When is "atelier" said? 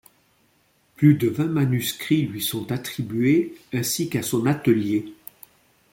4.47-5.13